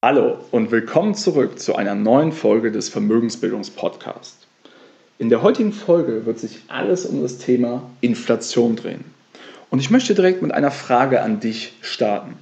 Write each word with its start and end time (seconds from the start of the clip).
Hallo 0.00 0.38
und 0.52 0.70
willkommen 0.70 1.16
zurück 1.16 1.58
zu 1.58 1.74
einer 1.74 1.96
neuen 1.96 2.30
Folge 2.30 2.70
des 2.70 2.88
Vermögensbildungspodcasts. 2.88 4.46
In 5.18 5.28
der 5.28 5.42
heutigen 5.42 5.72
Folge 5.72 6.24
wird 6.24 6.38
sich 6.38 6.60
alles 6.68 7.04
um 7.04 7.20
das 7.20 7.38
Thema 7.38 7.82
Inflation 8.00 8.76
drehen. 8.76 9.04
Und 9.70 9.80
ich 9.80 9.90
möchte 9.90 10.14
direkt 10.14 10.40
mit 10.40 10.52
einer 10.52 10.70
Frage 10.70 11.20
an 11.20 11.40
dich 11.40 11.72
starten. 11.80 12.34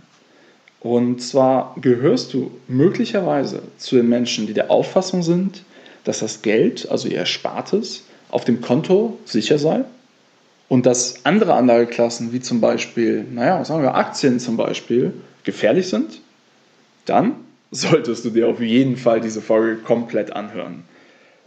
Und 0.81 1.23
zwar 1.23 1.75
gehörst 1.81 2.35
du 2.35 2.51
möglicherweise 2.69 3.63
zu 3.79 3.97
den 3.97 4.11
Menschen, 4.11 4.47
die 4.47 4.53
der 4.53 4.71
Auffassung 4.71 5.23
sind, 5.23 5.65
dass 6.05 6.19
das 6.19 6.43
Geld, 6.43 6.87
also 6.91 7.09
ihr 7.09 7.17
Erspartes, 7.17 8.05
auf 8.29 8.45
dem 8.45 8.61
Konto 8.61 9.19
sicher 9.25 9.59
sei 9.59 9.83
und 10.69 10.85
dass 10.85 11.25
andere 11.25 11.55
Anlageklassen, 11.55 12.35
wie 12.35 12.41
zum 12.41 12.61
Beispiel, 12.61 13.25
naja, 13.33 13.65
sagen 13.65 13.83
wir 13.83 13.95
Aktien 13.95 14.41
zum 14.41 14.59
Beispiel, 14.59 15.15
gefährlich 15.43 15.89
sind? 15.89 16.21
Dann 17.07 17.46
solltest 17.71 18.25
du 18.25 18.31
dir 18.31 18.49
auf 18.49 18.61
jeden 18.61 18.97
Fall 18.97 19.21
diese 19.21 19.41
Folge 19.43 19.77
komplett 19.77 20.33
anhören. 20.33 20.85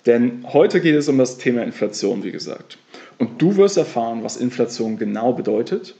Denn 0.05 0.44
heute 0.54 0.82
geht 0.82 0.96
es 0.96 1.10
um 1.10 1.18
das 1.18 1.38
Thema 1.38 1.64
Inflation, 1.64 2.23
wie 2.23 2.32
gesagt. 2.32 2.77
Und 3.18 3.41
du 3.41 3.58
wirst 3.58 3.77
erfahren, 3.77 4.24
was 4.24 4.38
Inflation 4.38 4.98
genau 4.98 5.34
bedeutet 5.34 5.96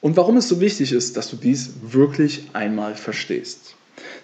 und 0.00 0.16
warum 0.16 0.36
es 0.36 0.48
so 0.48 0.60
wichtig 0.60 0.92
ist, 0.92 1.16
dass 1.16 1.30
du 1.30 1.36
dies 1.36 1.72
wirklich 1.82 2.48
einmal 2.52 2.94
verstehst. 2.94 3.74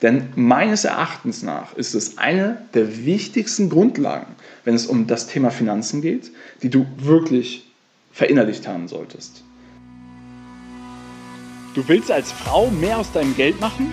Denn 0.02 0.28
meines 0.36 0.84
Erachtens 0.84 1.42
nach 1.42 1.74
ist 1.74 1.94
es 1.94 2.18
eine 2.18 2.62
der 2.74 3.04
wichtigsten 3.04 3.68
Grundlagen, 3.68 4.34
wenn 4.64 4.74
es 4.74 4.86
um 4.86 5.06
das 5.06 5.26
Thema 5.26 5.50
Finanzen 5.50 6.02
geht, 6.02 6.30
die 6.62 6.70
du 6.70 6.86
wirklich 6.98 7.64
verinnerlicht 8.12 8.66
haben 8.66 8.88
solltest. 8.88 9.42
Du 11.74 11.86
willst 11.86 12.10
als 12.10 12.32
Frau 12.32 12.70
mehr 12.70 12.98
aus 12.98 13.12
deinem 13.12 13.36
Geld 13.36 13.60
machen? 13.60 13.92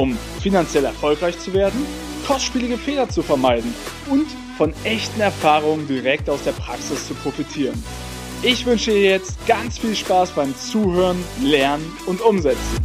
um 0.00 0.16
finanziell 0.40 0.86
erfolgreich 0.86 1.38
zu 1.38 1.52
werden 1.52 1.86
kostspielige 2.26 2.78
Fehler 2.78 3.08
zu 3.08 3.22
vermeiden 3.22 3.74
und 4.08 4.26
von 4.56 4.72
echten 4.84 5.20
Erfahrungen 5.20 5.86
direkt 5.88 6.30
aus 6.30 6.42
der 6.44 6.52
Praxis 6.52 7.06
zu 7.06 7.14
profitieren. 7.14 7.82
Ich 8.42 8.64
wünsche 8.64 8.92
dir 8.92 9.02
jetzt 9.02 9.46
ganz 9.46 9.78
viel 9.78 9.94
Spaß 9.94 10.30
beim 10.30 10.56
Zuhören, 10.56 11.22
Lernen 11.42 11.92
und 12.06 12.20
Umsetzen. 12.20 12.78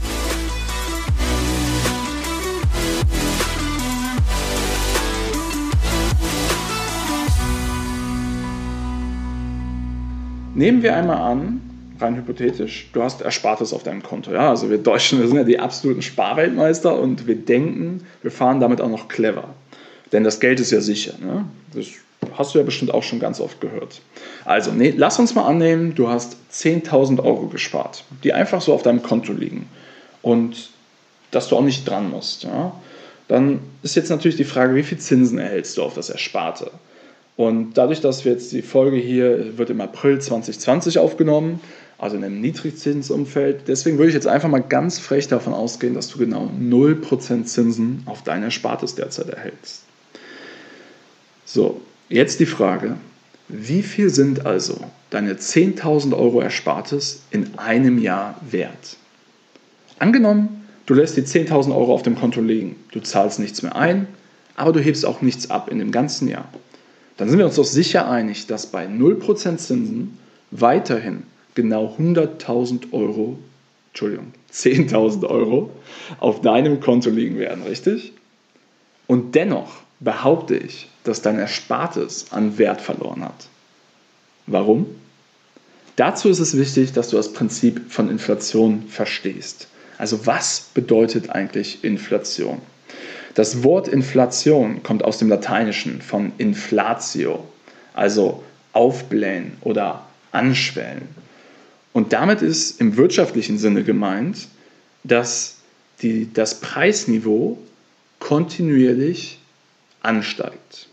Nehmen 10.53 10.81
wir 10.81 10.95
einmal 10.95 11.17
an, 11.17 11.61
rein 11.99 12.15
hypothetisch, 12.15 12.89
du 12.93 13.03
hast 13.03 13.21
Erspartes 13.21 13.73
auf 13.73 13.83
deinem 13.83 14.03
Konto. 14.03 14.31
Ja, 14.31 14.49
also 14.49 14.69
wir 14.69 14.77
Deutschen, 14.77 15.19
wir 15.19 15.27
sind 15.27 15.37
ja 15.37 15.43
die 15.43 15.59
absoluten 15.59 16.01
Sparweltmeister 16.01 16.97
und 16.97 17.27
wir 17.27 17.35
denken, 17.35 18.05
wir 18.21 18.31
fahren 18.31 18.59
damit 18.59 18.81
auch 18.81 18.89
noch 18.89 19.07
clever. 19.07 19.49
Denn 20.11 20.23
das 20.23 20.39
Geld 20.39 20.59
ist 20.59 20.71
ja 20.71 20.81
sicher. 20.81 21.13
Ne? 21.19 21.45
Das 21.73 21.87
hast 22.37 22.53
du 22.53 22.59
ja 22.59 22.65
bestimmt 22.65 22.93
auch 22.93 23.03
schon 23.03 23.19
ganz 23.19 23.39
oft 23.39 23.61
gehört. 23.61 24.01
Also, 24.43 24.71
nee, 24.71 24.93
lass 24.95 25.19
uns 25.19 25.35
mal 25.35 25.45
annehmen, 25.45 25.95
du 25.95 26.09
hast 26.09 26.37
10.000 26.51 27.23
Euro 27.23 27.47
gespart, 27.47 28.03
die 28.23 28.33
einfach 28.33 28.61
so 28.61 28.73
auf 28.73 28.83
deinem 28.83 29.01
Konto 29.01 29.33
liegen 29.33 29.67
und 30.21 30.69
dass 31.31 31.49
du 31.49 31.57
auch 31.57 31.63
nicht 31.63 31.87
dran 31.87 32.09
musst. 32.09 32.43
Ja? 32.43 32.73
Dann 33.27 33.59
ist 33.83 33.95
jetzt 33.95 34.09
natürlich 34.09 34.37
die 34.37 34.43
Frage, 34.43 34.75
wie 34.75 34.83
viel 34.83 34.97
Zinsen 34.97 35.39
erhältst 35.39 35.77
du 35.77 35.83
auf 35.83 35.95
das 35.95 36.09
Ersparte? 36.09 36.71
Und 37.37 37.73
dadurch, 37.73 37.99
dass 37.99 38.23
wir 38.23 38.31
jetzt 38.31 38.51
die 38.53 38.61
Folge 38.61 38.97
hier 38.97 39.57
wird 39.57 39.69
im 39.69 39.81
April 39.81 40.19
2020 40.21 40.99
aufgenommen, 40.99 41.59
also 41.97 42.17
in 42.17 42.23
einem 42.23 42.41
Niedrigzinsumfeld. 42.41 43.67
Deswegen 43.67 43.97
würde 43.97 44.09
ich 44.09 44.15
jetzt 44.15 44.27
einfach 44.27 44.49
mal 44.49 44.59
ganz 44.61 44.99
frech 44.99 45.27
davon 45.27 45.53
ausgehen, 45.53 45.93
dass 45.93 46.09
du 46.09 46.17
genau 46.17 46.49
0% 46.59 47.45
Zinsen 47.45 48.03
auf 48.05 48.23
dein 48.23 48.43
Erspartes 48.43 48.95
derzeit 48.95 49.29
erhältst. 49.29 49.83
So, 51.45 51.81
jetzt 52.09 52.39
die 52.39 52.45
Frage, 52.45 52.97
wie 53.47 53.83
viel 53.83 54.09
sind 54.09 54.45
also 54.45 54.77
deine 55.09 55.35
10.000 55.35 56.17
Euro 56.17 56.41
Erspartes 56.41 57.21
in 57.31 57.57
einem 57.57 57.99
Jahr 57.99 58.41
wert? 58.49 58.97
Angenommen, 59.99 60.65
du 60.87 60.95
lässt 60.95 61.15
die 61.15 61.21
10.000 61.21 61.73
Euro 61.75 61.93
auf 61.93 62.01
dem 62.01 62.15
Konto 62.15 62.41
liegen, 62.41 62.75
du 62.91 62.99
zahlst 62.99 63.39
nichts 63.39 63.61
mehr 63.61 63.75
ein, 63.75 64.07
aber 64.55 64.73
du 64.73 64.79
hebst 64.79 65.05
auch 65.05 65.21
nichts 65.21 65.49
ab 65.49 65.69
in 65.69 65.79
dem 65.79 65.91
ganzen 65.91 66.27
Jahr. 66.27 66.49
Dann 67.17 67.29
sind 67.29 67.37
wir 67.37 67.45
uns 67.45 67.55
doch 67.55 67.65
sicher 67.65 68.09
einig, 68.09 68.47
dass 68.47 68.67
bei 68.67 68.85
0% 68.87 69.57
Zinsen 69.57 70.17
weiterhin 70.51 71.23
genau 71.55 71.95
100.000 71.97 72.93
Euro, 72.93 73.37
Entschuldigung, 73.89 74.33
10.000 74.53 75.25
Euro 75.27 75.71
auf 76.19 76.41
deinem 76.41 76.79
Konto 76.79 77.09
liegen 77.09 77.39
werden, 77.39 77.63
richtig? 77.63 78.13
Und 79.07 79.35
dennoch 79.35 79.77
behaupte 79.99 80.55
ich, 80.55 80.89
dass 81.03 81.21
dein 81.21 81.39
Erspartes 81.39 82.31
an 82.31 82.57
Wert 82.57 82.81
verloren 82.81 83.23
hat. 83.23 83.47
Warum? 84.47 84.85
Dazu 85.95 86.29
ist 86.29 86.39
es 86.39 86.57
wichtig, 86.57 86.91
dass 86.91 87.09
du 87.09 87.15
das 87.15 87.31
Prinzip 87.31 87.91
von 87.91 88.09
Inflation 88.09 88.83
verstehst. 88.89 89.67
Also 89.97 90.25
was 90.25 90.69
bedeutet 90.73 91.29
eigentlich 91.29 91.83
Inflation? 91.83 92.61
Das 93.33 93.63
Wort 93.63 93.87
Inflation 93.87 94.83
kommt 94.83 95.03
aus 95.03 95.17
dem 95.17 95.29
Lateinischen 95.29 96.01
von 96.01 96.33
inflatio, 96.37 97.43
also 97.93 98.43
aufblähen 98.73 99.57
oder 99.61 100.05
anschwellen. 100.31 101.07
Und 101.95 102.11
damit 102.11 102.41
ist 102.41 102.81
im 102.81 102.97
wirtschaftlichen 102.97 103.57
Sinne 103.57 103.85
gemeint, 103.85 104.49
dass 105.05 105.59
die, 106.01 106.27
das 106.33 106.59
Preisniveau 106.59 107.57
kontinuierlich 108.19 109.39
ansteigt. 110.01 110.89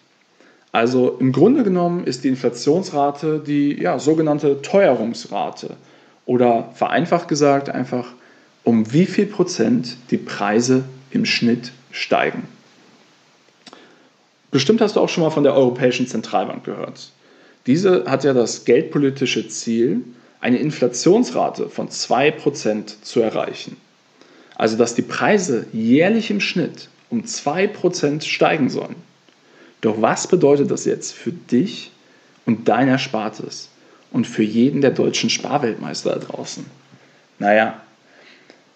Also 0.70 1.16
im 1.18 1.32
Grunde 1.32 1.64
genommen 1.64 2.04
ist 2.04 2.22
die 2.22 2.28
Inflationsrate 2.28 3.42
die 3.44 3.82
ja, 3.82 3.98
sogenannte 3.98 4.62
Teuerungsrate 4.62 5.76
oder 6.24 6.70
vereinfacht 6.74 7.26
gesagt 7.26 7.68
einfach, 7.68 8.12
um 8.62 8.92
wie 8.92 9.06
viel 9.06 9.26
Prozent 9.26 9.96
die 10.12 10.18
Preise 10.18 10.84
im 11.10 11.24
Schnitt 11.24 11.72
steigen. 11.90 12.44
Bestimmt 14.52 14.80
hast 14.80 14.94
du 14.94 15.00
auch 15.00 15.08
schon 15.08 15.24
mal 15.24 15.30
von 15.30 15.42
der 15.42 15.54
Europäischen 15.54 16.06
Zentralbank 16.06 16.62
gehört. 16.62 17.10
Diese 17.66 18.04
hat 18.06 18.22
ja 18.22 18.34
das 18.34 18.64
geldpolitische 18.64 19.48
Ziel, 19.48 20.04
eine 20.42 20.58
Inflationsrate 20.58 21.68
von 21.68 21.88
2% 21.88 23.02
zu 23.02 23.20
erreichen. 23.20 23.76
Also 24.56 24.76
dass 24.76 24.94
die 24.94 25.02
Preise 25.02 25.66
jährlich 25.72 26.30
im 26.30 26.40
Schnitt 26.40 26.88
um 27.10 27.22
2% 27.22 28.22
steigen 28.22 28.68
sollen. 28.68 28.96
Doch 29.80 30.02
was 30.02 30.26
bedeutet 30.26 30.70
das 30.70 30.84
jetzt 30.84 31.12
für 31.12 31.32
dich 31.32 31.92
und 32.44 32.68
dein 32.68 32.88
Erspartes 32.88 33.68
und 34.10 34.26
für 34.26 34.42
jeden 34.42 34.80
der 34.80 34.90
deutschen 34.90 35.30
Sparweltmeister 35.30 36.10
da 36.10 36.18
draußen? 36.18 36.66
Naja, 37.38 37.80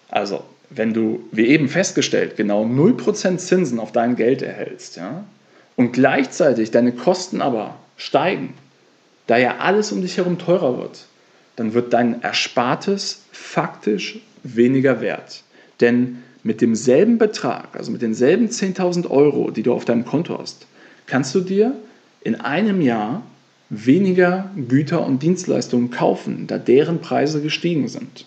also 0.09 0.43
wenn 0.69 0.93
du, 0.93 1.27
wie 1.31 1.47
eben 1.47 1.67
festgestellt, 1.67 2.37
genau 2.37 2.63
0% 2.63 3.37
Zinsen 3.37 3.79
auf 3.79 3.91
dein 3.91 4.15
Geld 4.15 4.41
erhältst 4.41 4.95
ja, 4.95 5.25
und 5.75 5.91
gleichzeitig 5.91 6.71
deine 6.71 6.93
Kosten 6.93 7.41
aber 7.41 7.75
steigen, 7.97 8.53
da 9.27 9.37
ja 9.37 9.57
alles 9.57 9.91
um 9.91 10.01
dich 10.01 10.17
herum 10.17 10.37
teurer 10.37 10.77
wird, 10.77 11.07
dann 11.57 11.73
wird 11.73 11.91
dein 11.91 12.21
Erspartes 12.21 13.23
faktisch 13.31 14.19
weniger 14.43 15.01
wert. 15.01 15.43
Denn 15.81 16.23
mit 16.43 16.61
demselben 16.61 17.17
Betrag, 17.17 17.75
also 17.75 17.91
mit 17.91 18.01
denselben 18.01 18.47
10.000 18.47 19.09
Euro, 19.09 19.51
die 19.51 19.63
du 19.63 19.73
auf 19.73 19.83
deinem 19.83 20.05
Konto 20.05 20.39
hast, 20.39 20.65
kannst 21.07 21.35
du 21.35 21.41
dir 21.41 21.75
in 22.21 22.35
einem 22.35 22.79
Jahr 22.81 23.23
weniger 23.69 24.49
Güter 24.69 25.05
und 25.05 25.21
Dienstleistungen 25.23 25.91
kaufen, 25.91 26.47
da 26.47 26.57
deren 26.57 27.01
Preise 27.01 27.41
gestiegen 27.41 27.89
sind. 27.89 28.25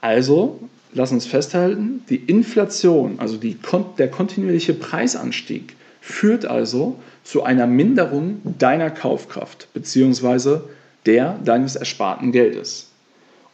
Also, 0.00 0.58
lass 0.92 1.12
uns 1.12 1.26
festhalten, 1.26 2.02
die 2.08 2.16
Inflation, 2.16 3.20
also 3.20 3.36
die, 3.36 3.56
der 3.98 4.10
kontinuierliche 4.10 4.74
Preisanstieg, 4.74 5.76
führt 6.00 6.46
also 6.46 6.98
zu 7.22 7.42
einer 7.42 7.66
Minderung 7.66 8.40
deiner 8.58 8.90
Kaufkraft 8.90 9.68
bzw 9.74 10.60
der 11.06 11.38
deines 11.44 11.76
ersparten 11.76 12.32
Geldes. 12.32 12.90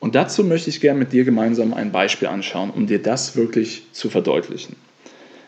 Und 0.00 0.14
dazu 0.14 0.42
möchte 0.42 0.70
ich 0.70 0.80
gerne 0.80 0.98
mit 0.98 1.12
dir 1.12 1.24
gemeinsam 1.24 1.74
ein 1.74 1.92
Beispiel 1.92 2.28
anschauen, 2.28 2.70
um 2.70 2.86
dir 2.86 3.00
das 3.00 3.36
wirklich 3.36 3.84
zu 3.92 4.10
verdeutlichen. 4.10 4.74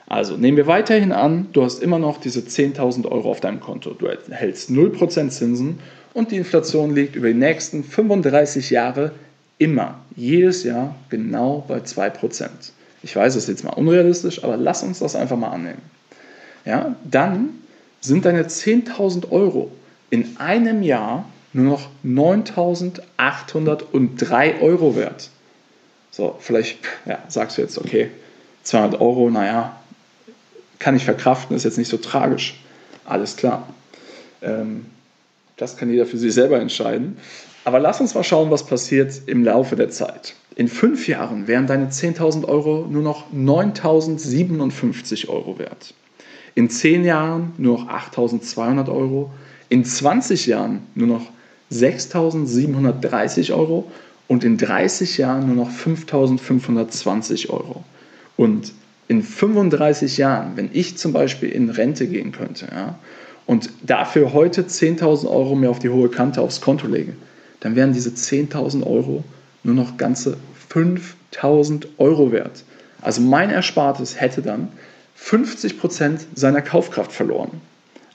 Also 0.06 0.37
nehmen 0.37 0.56
wir 0.56 0.67
weiterhin 0.67 1.12
an, 1.12 1.49
du 1.53 1.65
hast 1.65 1.83
immer 1.83 1.99
noch 1.99 2.21
diese 2.21 2.41
10.000 2.41 3.11
Euro 3.11 3.31
auf 3.31 3.41
deinem 3.41 3.61
Konto. 3.61 3.91
Du 3.91 4.06
erhältst 4.06 4.71
0% 4.71 5.31
Zinsen 5.31 5.81
und 6.12 6.31
die 6.31 6.37
Inflation 6.37 6.95
liegt 6.95 7.17
über 7.17 7.29
die 7.29 7.35
nächsten 7.35 7.83
35 7.83 8.71
Jahre 8.71 9.12
immer, 9.59 10.01
jedes 10.15 10.62
Jahr 10.62 10.95
genau 11.09 11.65
bei 11.67 11.79
2%. 11.79 12.49
Ich 13.03 13.17
weiß, 13.17 13.35
das 13.35 13.45
ist 13.45 13.49
jetzt 13.49 13.65
mal 13.65 13.73
unrealistisch, 13.73 14.45
aber 14.45 14.56
lass 14.56 14.83
uns 14.83 15.01
das 15.01 15.17
einfach 15.17 15.37
mal 15.37 15.51
annehmen. 15.51 15.83
Ja, 16.65 16.95
dann 17.05 17.51
sind 18.01 18.25
deine 18.25 18.45
10.000 18.45 19.31
Euro 19.31 19.73
in 20.11 20.37
einem 20.39 20.83
Jahr 20.83 21.29
nur 21.55 21.65
noch 21.65 21.89
9.803 22.05 24.61
Euro 24.61 24.97
wert. 24.97 25.31
So, 26.11 26.37
vielleicht 26.39 26.81
ja, 27.06 27.21
sagst 27.29 27.56
du 27.56 27.62
jetzt, 27.62 27.79
okay, 27.79 28.11
200 28.65 29.01
Euro, 29.01 29.31
naja, 29.31 29.75
kann 30.79 30.95
ich 30.97 31.05
verkraften, 31.05 31.56
ist 31.56 31.65
jetzt 31.65 31.79
nicht 31.79 31.89
so 31.89 31.97
tragisch. 31.97 32.61
Alles 33.05 33.37
klar. 33.37 33.67
Ähm, 34.43 34.87
das 35.56 35.77
kann 35.77 35.91
jeder 35.91 36.06
für 36.06 36.19
sich 36.19 36.35
selber 36.35 36.61
entscheiden. 36.61 37.17
Aber 37.65 37.81
lass 37.81 38.01
uns 38.01 38.15
mal 38.15 38.25
schauen, 38.25 38.51
was 38.51 38.67
passiert 38.67 39.23
im 39.27 39.45
Laufe 39.45 39.77
der 39.77 39.91
Zeit. 39.91 40.35
In 40.56 40.69
fünf 40.69 41.09
Jahren 41.09 41.49
wären 41.49 41.67
deine 41.67 41.87
10.000 41.87 42.47
Euro 42.47 42.87
nur 42.89 43.03
noch 43.03 43.33
9.057 43.33 45.29
Euro 45.29 45.59
wert. 45.59 45.95
In 46.55 46.71
zehn 46.71 47.05
Jahren 47.05 47.53
nur 47.59 47.79
noch 47.79 47.89
8.200 47.89 48.89
Euro. 48.89 49.33
In 49.69 49.85
20 49.85 50.47
Jahren 50.47 50.87
nur 50.95 51.09
noch 51.09 51.27
6.730 51.75 53.53
Euro 53.53 53.91
und 54.29 54.44
in 54.44 54.56
30 54.56 55.19
Jahren 55.19 55.47
nur 55.47 55.67
noch 55.67 55.71
5.520 55.71 57.50
Euro. 57.50 57.85
Und 58.37 58.73
in 59.09 59.23
35 59.23 60.17
Jahren, 60.17 60.56
wenn 60.56 60.71
ich 60.73 60.97
zum 60.97 61.12
Beispiel 61.12 61.50
in 61.50 61.71
Rente 61.71 62.06
gehen 62.06 62.32
könnte 62.32 62.67
ja, 62.73 62.99
und 63.47 63.71
dafür 63.82 64.32
heute 64.32 64.62
10.000 64.62 65.29
Euro 65.29 65.55
mehr 65.55 65.71
auf 65.71 65.79
die 65.79 65.91
hohe 65.91 66.09
Kante 66.09 66.41
aufs 66.41 66.61
Konto 66.61 66.87
lege, 66.87 67.12
dann 67.61 67.77
wären 67.77 67.93
diese 67.93 68.11
10.000 68.11 68.87
Euro 68.87 69.25
nur 69.62 69.75
noch 69.75 69.97
ganze 69.97 70.38
5.000 70.73 71.87
Euro 71.99 72.32
wert. 72.32 72.65
Also 73.03 73.20
mein 73.20 73.50
Erspartes 73.50 74.20
hätte 74.20 74.41
dann 74.41 74.69
50 75.17 75.79
Prozent 75.79 76.27
seiner 76.35 76.62
Kaufkraft 76.62 77.12
verloren. 77.12 77.61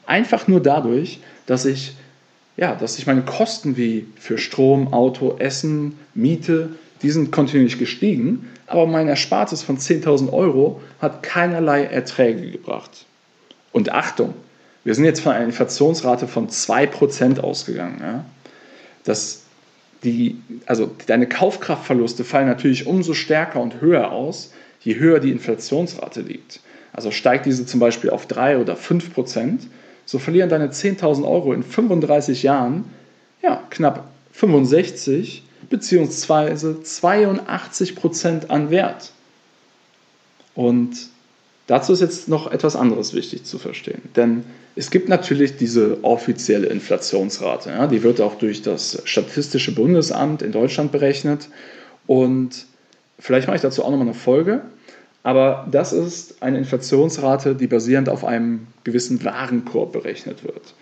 Einfach 0.06 0.48
nur 0.48 0.62
dadurch, 0.62 1.20
dass 1.46 1.66
ich, 1.66 1.96
ja, 2.58 2.76
dass 2.76 3.00
ich 3.00 3.08
meine 3.08 3.22
Kosten 3.22 3.78
wie 3.78 4.06
für 4.18 4.38
Strom, 4.38 4.94
Auto, 4.94 5.38
Essen, 5.40 5.98
Miete, 6.14 6.70
die 7.02 7.12
sind 7.12 7.32
kontinuierlich 7.32 7.80
gestiegen, 7.80 8.50
aber 8.68 8.86
mein 8.86 9.08
Erspartes 9.08 9.64
von 9.64 9.78
10.000 9.78 10.32
Euro 10.32 10.82
hat 11.02 11.24
keinerlei 11.24 11.86
Erträge 11.86 12.52
gebracht. 12.52 13.06
Und 13.72 13.92
Achtung, 13.92 14.34
wir 14.84 14.96
sind 14.96 15.06
jetzt 15.06 15.22
von 15.22 15.32
einer 15.32 15.46
Inflationsrate 15.46 16.28
von 16.28 16.50
2% 16.50 17.40
ausgegangen. 17.40 17.98
Ja? 18.02 18.26
Das, 19.04 19.44
die, 20.04 20.38
also 20.66 20.92
deine 21.08 21.28
Kaufkraftverluste 21.28 22.24
fallen 22.24 22.48
natürlich 22.48 22.88
umso 22.88 23.14
stärker 23.14 23.62
und 23.62 23.82
höher 23.82 24.12
aus, 24.12 24.52
je 24.82 24.96
höher 24.98 25.20
die 25.20 25.32
Inflationsrate 25.32 26.22
liegt. 26.22 26.62
Also 26.94 27.12
steigt 27.12 27.46
diese 27.46 27.66
zum 27.66 27.80
Beispiel 27.80 28.10
auf 28.10 28.26
3 28.26 28.58
oder 28.58 28.76
5 28.76 29.14
so 30.10 30.18
verlieren 30.18 30.50
deine 30.50 30.70
10.000 30.70 31.24
Euro 31.24 31.54
in 31.54 31.62
35 31.62 32.42
Jahren 32.42 32.86
ja, 33.44 33.62
knapp 33.70 34.10
65 34.32 35.44
bzw. 35.70 36.82
82% 36.84 38.48
an 38.48 38.72
Wert. 38.72 39.12
Und 40.56 40.94
dazu 41.68 41.94
ist 41.94 42.00
jetzt 42.00 42.28
noch 42.28 42.52
etwas 42.52 42.76
anderes 42.76 43.14
wichtig 43.14 43.44
zu 43.44 43.60
verstehen. 43.60 44.02
Denn 44.16 44.46
es 44.76 44.90
gibt 44.90 45.10
natürlich 45.10 45.58
diese 45.58 46.04
offizielle 46.04 46.66
Inflationsrate. 46.70 47.70
Ja, 47.70 47.86
die 47.86 48.02
wird 48.02 48.20
auch 48.20 48.34
durch 48.34 48.64
das 48.64 49.04
Statistische 49.06 49.76
Bundesamt 49.76 50.42
in 50.42 50.52
Deutschland 50.52 50.92
berechnet. 50.92 51.50
Und 52.08 52.66
vielleicht 53.20 53.46
mache 53.46 53.58
ich 53.58 53.62
dazu 53.62 53.84
auch 53.84 53.92
nochmal 53.92 54.08
eine 54.08 54.16
Folge. 54.16 54.64
Aber 55.30 55.68
das 55.70 55.94
ist 55.94 56.42
eine 56.42 56.58
Inflationsrate, 56.58 57.54
die 57.54 57.68
basierend 57.68 58.10
auf 58.10 58.26
einem 58.26 58.66
gewissen 58.84 59.24
Warenkorb 59.24 59.92
berechnet 59.92 60.44
wird. 60.44 60.74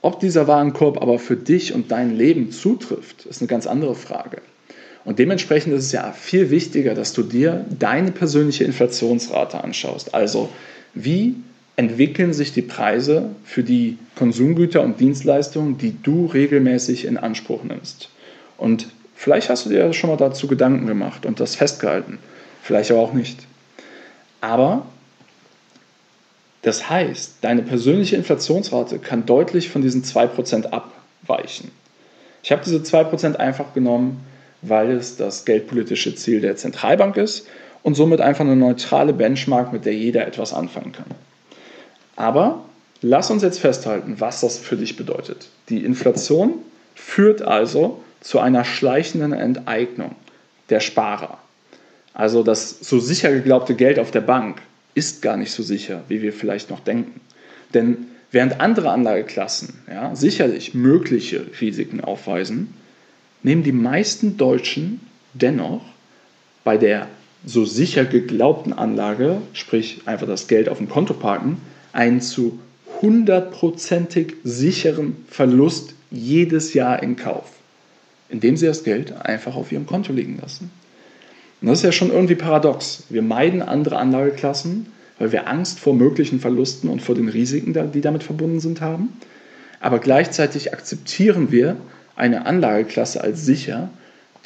Ob 0.00 0.20
dieser 0.20 0.48
Warenkorb 0.48 1.02
aber 1.02 1.18
für 1.18 1.36
dich 1.36 1.74
und 1.74 1.90
dein 1.92 2.16
Leben 2.16 2.50
zutrifft, 2.50 3.26
ist 3.26 3.42
eine 3.42 3.48
ganz 3.48 3.66
andere 3.66 3.94
Frage. 3.94 4.38
Und 5.04 5.18
dementsprechend 5.18 5.74
ist 5.74 5.84
es 5.84 5.92
ja 5.92 6.12
viel 6.12 6.48
wichtiger, 6.48 6.94
dass 6.94 7.12
du 7.12 7.22
dir 7.22 7.66
deine 7.78 8.10
persönliche 8.10 8.64
Inflationsrate 8.64 9.62
anschaust. 9.62 10.14
Also 10.14 10.48
wie 10.94 11.34
entwickeln 11.76 12.32
sich 12.32 12.54
die 12.54 12.62
Preise 12.62 13.28
für 13.44 13.62
die 13.62 13.98
Konsumgüter 14.16 14.80
und 14.80 14.98
Dienstleistungen, 14.98 15.76
die 15.76 15.94
du 16.02 16.24
regelmäßig 16.24 17.04
in 17.04 17.18
Anspruch 17.18 17.64
nimmst. 17.64 18.08
Und 18.56 18.88
vielleicht 19.14 19.50
hast 19.50 19.66
du 19.66 19.68
dir 19.68 19.92
schon 19.92 20.08
mal 20.08 20.16
dazu 20.16 20.46
Gedanken 20.46 20.86
gemacht 20.86 21.26
und 21.26 21.38
das 21.38 21.54
festgehalten, 21.54 22.16
vielleicht 22.62 22.92
aber 22.92 23.00
auch 23.00 23.12
nicht. 23.12 23.49
Aber 24.40 24.86
das 26.62 26.90
heißt, 26.90 27.36
deine 27.40 27.62
persönliche 27.62 28.16
Inflationsrate 28.16 28.98
kann 28.98 29.26
deutlich 29.26 29.70
von 29.70 29.82
diesen 29.82 30.02
2% 30.02 30.66
abweichen. 30.70 31.70
Ich 32.42 32.52
habe 32.52 32.62
diese 32.64 32.78
2% 32.78 33.36
einfach 33.36 33.74
genommen, 33.74 34.24
weil 34.62 34.90
es 34.90 35.16
das 35.16 35.44
geldpolitische 35.44 36.14
Ziel 36.14 36.40
der 36.40 36.56
Zentralbank 36.56 37.16
ist 37.16 37.46
und 37.82 37.94
somit 37.94 38.20
einfach 38.20 38.44
eine 38.44 38.56
neutrale 38.56 39.12
Benchmark, 39.12 39.72
mit 39.72 39.86
der 39.86 39.94
jeder 39.94 40.26
etwas 40.26 40.52
anfangen 40.52 40.92
kann. 40.92 41.06
Aber 42.16 42.64
lass 43.00 43.30
uns 43.30 43.42
jetzt 43.42 43.60
festhalten, 43.60 44.16
was 44.18 44.42
das 44.42 44.58
für 44.58 44.76
dich 44.76 44.96
bedeutet. 44.96 45.48
Die 45.70 45.84
Inflation 45.84 46.54
führt 46.94 47.40
also 47.40 48.02
zu 48.20 48.38
einer 48.38 48.64
schleichenden 48.64 49.32
Enteignung 49.32 50.14
der 50.68 50.80
Sparer. 50.80 51.38
Also 52.12 52.42
das 52.42 52.80
so 52.80 52.98
sicher 52.98 53.32
geglaubte 53.32 53.74
Geld 53.74 53.98
auf 53.98 54.10
der 54.10 54.20
Bank 54.20 54.62
ist 54.94 55.22
gar 55.22 55.36
nicht 55.36 55.52
so 55.52 55.62
sicher, 55.62 56.02
wie 56.08 56.22
wir 56.22 56.32
vielleicht 56.32 56.70
noch 56.70 56.80
denken. 56.80 57.20
Denn 57.74 58.06
während 58.30 58.60
andere 58.60 58.90
Anlageklassen 58.90 59.74
ja, 59.88 60.14
sicherlich 60.14 60.74
mögliche 60.74 61.46
Risiken 61.60 62.00
aufweisen, 62.00 62.74
nehmen 63.42 63.62
die 63.62 63.72
meisten 63.72 64.36
Deutschen 64.36 65.00
dennoch 65.34 65.82
bei 66.64 66.76
der 66.76 67.08
so 67.44 67.64
sicher 67.64 68.04
geglaubten 68.04 68.72
Anlage, 68.72 69.40
sprich 69.52 70.02
einfach 70.04 70.26
das 70.26 70.46
Geld 70.46 70.68
auf 70.68 70.78
dem 70.78 70.88
Konto 70.88 71.14
parken, 71.14 71.58
einen 71.92 72.20
zu 72.20 72.58
hundertprozentig 73.00 74.34
sicheren 74.44 75.16
Verlust 75.28 75.94
jedes 76.10 76.74
Jahr 76.74 77.02
in 77.02 77.16
Kauf, 77.16 77.50
indem 78.28 78.56
sie 78.56 78.66
das 78.66 78.84
Geld 78.84 79.12
einfach 79.12 79.54
auf 79.54 79.72
ihrem 79.72 79.86
Konto 79.86 80.12
liegen 80.12 80.38
lassen. 80.40 80.70
Und 81.60 81.68
das 81.68 81.78
ist 81.78 81.84
ja 81.84 81.92
schon 81.92 82.10
irgendwie 82.10 82.34
paradox. 82.34 83.04
Wir 83.10 83.22
meiden 83.22 83.62
andere 83.62 83.98
Anlageklassen, 83.98 84.86
weil 85.18 85.32
wir 85.32 85.48
Angst 85.48 85.78
vor 85.78 85.94
möglichen 85.94 86.40
Verlusten 86.40 86.88
und 86.88 87.02
vor 87.02 87.14
den 87.14 87.28
Risiken, 87.28 87.74
die 87.92 88.00
damit 88.00 88.22
verbunden 88.22 88.60
sind, 88.60 88.80
haben. 88.80 89.10
Aber 89.80 89.98
gleichzeitig 89.98 90.72
akzeptieren 90.72 91.50
wir 91.50 91.76
eine 92.16 92.46
Anlageklasse 92.46 93.22
als 93.22 93.44
sicher, 93.44 93.90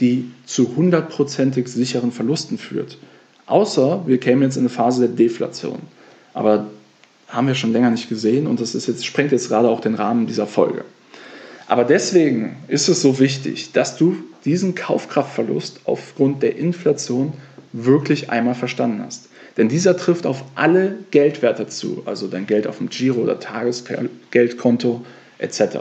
die 0.00 0.30
zu 0.44 0.76
hundertprozentig 0.76 1.68
sicheren 1.68 2.12
Verlusten 2.12 2.58
führt. 2.58 2.98
Außer 3.46 4.02
wir 4.06 4.18
kämen 4.18 4.42
jetzt 4.42 4.56
in 4.56 4.62
eine 4.62 4.68
Phase 4.68 5.06
der 5.06 5.16
Deflation. 5.16 5.80
Aber 6.32 6.66
haben 7.28 7.46
wir 7.46 7.54
schon 7.54 7.72
länger 7.72 7.90
nicht 7.90 8.08
gesehen 8.08 8.46
und 8.46 8.60
das 8.60 8.74
ist 8.74 8.86
jetzt, 8.86 9.04
sprengt 9.04 9.32
jetzt 9.32 9.48
gerade 9.48 9.68
auch 9.68 9.80
den 9.80 9.94
Rahmen 9.94 10.26
dieser 10.26 10.46
Folge. 10.46 10.84
Aber 11.66 11.84
deswegen 11.84 12.56
ist 12.68 12.88
es 12.88 13.00
so 13.00 13.18
wichtig, 13.18 13.72
dass 13.72 13.96
du 13.96 14.16
diesen 14.44 14.74
Kaufkraftverlust 14.74 15.80
aufgrund 15.84 16.42
der 16.42 16.56
Inflation 16.56 17.32
wirklich 17.72 18.30
einmal 18.30 18.54
verstanden 18.54 19.02
hast. 19.04 19.28
Denn 19.56 19.68
dieser 19.68 19.96
trifft 19.96 20.26
auf 20.26 20.44
alle 20.54 20.96
Geldwerte 21.10 21.66
zu, 21.68 22.02
also 22.06 22.26
dein 22.26 22.46
Geld 22.46 22.66
auf 22.66 22.78
dem 22.78 22.88
Giro- 22.88 23.22
oder 23.22 23.38
Tagesgeldkonto 23.40 25.04
etc. 25.38 25.78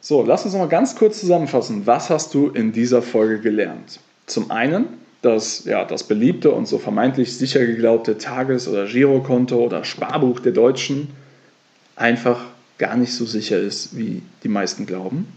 So, 0.00 0.22
lass 0.22 0.44
uns 0.44 0.54
noch 0.54 0.60
mal 0.60 0.68
ganz 0.68 0.96
kurz 0.96 1.20
zusammenfassen. 1.20 1.86
Was 1.86 2.10
hast 2.10 2.32
du 2.34 2.48
in 2.48 2.72
dieser 2.72 3.02
Folge 3.02 3.40
gelernt? 3.40 4.00
Zum 4.26 4.50
einen, 4.50 4.86
dass 5.20 5.66
ja, 5.66 5.84
das 5.84 6.04
beliebte 6.04 6.52
und 6.52 6.66
so 6.66 6.78
vermeintlich 6.78 7.36
sicher 7.36 7.64
geglaubte 7.66 8.16
Tages- 8.16 8.66
oder 8.66 8.86
Girokonto 8.86 9.56
oder 9.56 9.84
Sparbuch 9.84 10.40
der 10.40 10.52
Deutschen 10.52 11.08
einfach 11.96 12.46
gar 12.80 12.96
nicht 12.96 13.12
so 13.12 13.24
sicher 13.24 13.60
ist, 13.60 13.96
wie 13.96 14.22
die 14.42 14.48
meisten 14.48 14.86
glauben. 14.86 15.28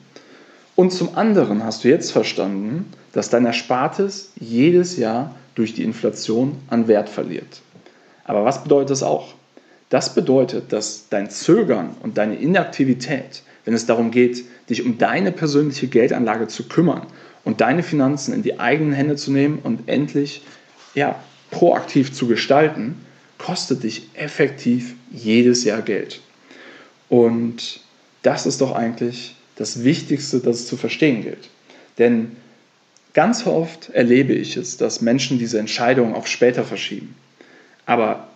Und 0.76 0.92
zum 0.92 1.16
anderen 1.16 1.64
hast 1.64 1.84
du 1.84 1.90
jetzt 1.90 2.12
verstanden, 2.12 2.92
dass 3.12 3.30
dein 3.30 3.46
Erspartes 3.46 4.32
jedes 4.40 4.98
Jahr 4.98 5.36
durch 5.54 5.76
die 5.76 5.84
Inflation 5.84 6.58
an 6.70 6.88
Wert 6.88 7.10
verliert. 7.10 7.62
Aber 8.24 8.44
was 8.44 8.64
bedeutet 8.64 8.90
das 8.90 9.04
auch? 9.04 9.36
Das 9.90 10.16
bedeutet, 10.16 10.74
dass 10.74 11.10
dein 11.10 11.30
Zögern 11.30 11.92
und 12.02 12.18
deine 12.18 12.36
Inaktivität, 12.38 13.44
wenn 13.66 13.76
es 13.76 13.86
darum 13.86 14.10
geht, 14.10 14.44
dich 14.68 14.84
um 14.84 14.98
deine 14.98 15.32
persönliche 15.32 15.88
Geldanlage 15.88 16.48
zu 16.48 16.68
kümmern 16.68 17.06
und 17.44 17.62
deine 17.62 17.84
Finanzen 17.84 18.34
in 18.34 18.42
die 18.42 18.60
eigenen 18.60 18.94
Hände 18.94 19.18
zu 19.18 19.32
nehmen 19.32 19.60
und 19.62 19.88
endlich 19.88 20.42
ja, 20.96 21.20
proaktiv 21.52 22.12
zu 22.14 22.26
gestalten, 22.26 23.06
kostet 23.38 23.84
dich 23.84 24.10
effektiv 24.16 24.96
jedes 25.12 25.64
Jahr 25.66 25.84
Geld. 25.84 26.23
Und 27.10 27.82
das 28.22 28.46
ist 28.46 28.62
doch 28.62 28.74
eigentlich 28.74 29.36
das 29.56 29.84
Wichtigste, 29.84 30.40
das 30.40 30.62
es 30.62 30.68
zu 30.68 30.78
verstehen 30.78 31.22
gilt. 31.24 31.50
Denn 31.98 32.36
ganz 33.14 33.46
oft 33.46 33.90
erlebe 33.90 34.34
ich 34.34 34.58
es, 34.58 34.78
dass 34.78 35.02
Menschen 35.02 35.38
diese 35.38 35.60
Entscheidung 35.60 36.16
auf 36.16 36.28
später 36.28 36.64
verschieben. 36.64 37.16
Aber 37.86 38.28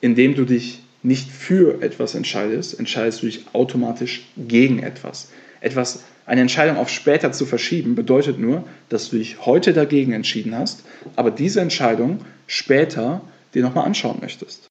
indem 0.00 0.34
du 0.34 0.44
dich 0.44 0.80
nicht 1.02 1.30
für 1.30 1.82
etwas 1.82 2.14
entscheidest, 2.14 2.78
entscheidest 2.78 3.22
du 3.22 3.26
dich 3.26 3.44
automatisch 3.52 4.26
gegen 4.36 4.82
etwas. 4.82 5.28
Etwas, 5.60 6.04
eine 6.26 6.40
Entscheidung 6.40 6.76
auf 6.76 6.90
später 6.90 7.32
zu 7.32 7.46
verschieben, 7.46 7.94
bedeutet 7.94 8.38
nur, 8.38 8.64
dass 8.88 9.10
du 9.10 9.18
dich 9.18 9.46
heute 9.46 9.72
dagegen 9.72 10.12
entschieden 10.12 10.56
hast, 10.56 10.84
aber 11.14 11.30
diese 11.30 11.60
Entscheidung 11.60 12.20
später 12.46 13.20
dir 13.54 13.62
nochmal 13.62 13.84
anschauen 13.84 14.18
möchtest. 14.20 14.66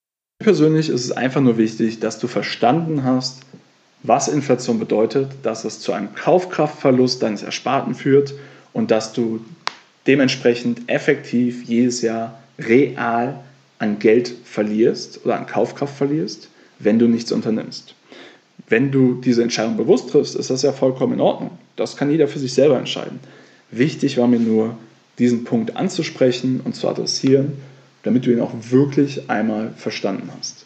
Persönlich 0.45 0.89
ist 0.89 1.03
es 1.03 1.11
einfach 1.11 1.41
nur 1.41 1.57
wichtig, 1.57 2.01
dass 2.01 2.19
du 2.19 2.27
verstanden 2.27 3.03
hast, 3.03 3.39
was 4.03 4.27
Inflation 4.27 4.77
bedeutet, 4.77 5.29
dass 5.41 5.65
es 5.65 5.79
zu 5.79 5.91
einem 5.91 6.13
Kaufkraftverlust 6.13 7.23
deines 7.23 7.41
Ersparten 7.41 7.95
führt 7.95 8.35
und 8.71 8.91
dass 8.91 9.11
du 9.11 9.43
dementsprechend 10.05 10.87
effektiv 10.87 11.63
jedes 11.63 12.03
Jahr 12.03 12.37
real 12.59 13.39
an 13.79 13.97
Geld 13.97 14.35
verlierst 14.43 15.25
oder 15.25 15.35
an 15.35 15.47
Kaufkraft 15.47 15.97
verlierst, 15.97 16.47
wenn 16.77 16.99
du 16.99 17.07
nichts 17.07 17.31
unternimmst. 17.31 17.95
Wenn 18.69 18.91
du 18.91 19.15
diese 19.15 19.41
Entscheidung 19.41 19.77
bewusst 19.77 20.11
triffst, 20.11 20.35
ist 20.35 20.51
das 20.51 20.61
ja 20.61 20.73
vollkommen 20.73 21.13
in 21.13 21.21
Ordnung. 21.21 21.57
Das 21.75 21.97
kann 21.97 22.11
jeder 22.11 22.27
für 22.27 22.37
sich 22.37 22.53
selber 22.53 22.77
entscheiden. 22.77 23.19
Wichtig 23.71 24.19
war 24.19 24.27
mir 24.27 24.39
nur, 24.39 24.77
diesen 25.17 25.43
Punkt 25.43 25.75
anzusprechen 25.75 26.61
und 26.63 26.75
zu 26.75 26.87
adressieren, 26.87 27.53
damit 28.05 28.25
du 28.25 28.31
ihn 28.31 28.39
auch 28.39 28.53
wirklich 28.69 29.29
einmal 29.29 29.71
verstanden 29.75 30.29
hast. 30.37 30.65